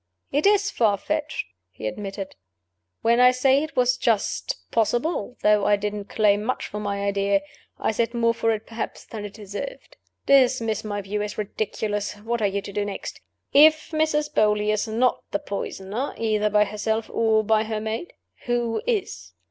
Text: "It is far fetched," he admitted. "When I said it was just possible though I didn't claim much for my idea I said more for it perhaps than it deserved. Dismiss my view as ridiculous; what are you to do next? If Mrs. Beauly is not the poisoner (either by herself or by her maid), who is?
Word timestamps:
"It 0.31 0.47
is 0.47 0.71
far 0.71 0.97
fetched," 0.97 1.45
he 1.69 1.85
admitted. 1.85 2.35
"When 3.03 3.19
I 3.19 3.29
said 3.29 3.61
it 3.61 3.75
was 3.75 3.97
just 3.97 4.55
possible 4.71 5.37
though 5.43 5.67
I 5.67 5.75
didn't 5.75 6.05
claim 6.09 6.43
much 6.43 6.65
for 6.65 6.79
my 6.79 7.03
idea 7.05 7.41
I 7.77 7.91
said 7.91 8.15
more 8.15 8.33
for 8.33 8.49
it 8.51 8.65
perhaps 8.65 9.05
than 9.05 9.25
it 9.25 9.33
deserved. 9.35 9.97
Dismiss 10.25 10.83
my 10.83 11.01
view 11.01 11.21
as 11.21 11.37
ridiculous; 11.37 12.13
what 12.15 12.41
are 12.41 12.47
you 12.47 12.63
to 12.63 12.73
do 12.73 12.83
next? 12.83 13.21
If 13.53 13.91
Mrs. 13.91 14.33
Beauly 14.33 14.71
is 14.73 14.87
not 14.87 15.21
the 15.29 15.37
poisoner 15.37 16.15
(either 16.17 16.49
by 16.49 16.65
herself 16.65 17.07
or 17.07 17.43
by 17.43 17.65
her 17.65 17.79
maid), 17.79 18.13
who 18.45 18.81
is? 18.87 19.33